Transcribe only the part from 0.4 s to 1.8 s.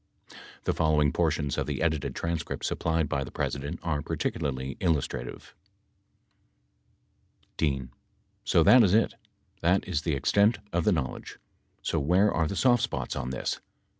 The following portions of the